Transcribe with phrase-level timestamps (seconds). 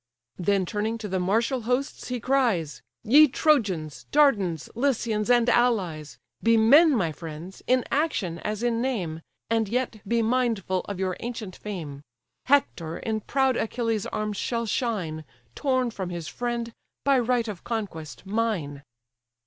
[0.39, 6.17] Then turning to the martial hosts, he cries: "Ye Trojans, Dardans, Lycians, and allies!
[6.41, 11.15] Be men, my friends, in action as in name, And yet be mindful of your
[11.19, 12.01] ancient fame.
[12.47, 16.73] Hector in proud Achilles' arms shall shine, Torn from his friend,
[17.03, 18.81] by right of conquest mine."